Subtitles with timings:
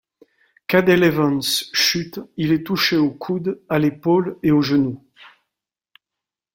[0.65, 4.99] Cadel Evans chute, il est touché au coude, à l’épaule et au genou.